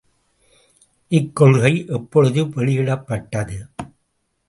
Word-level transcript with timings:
இக்கொள்கை 1.11 1.73
எப்பொழுது 1.87 2.49
வெளியிடப்பட்டது? 2.49 3.59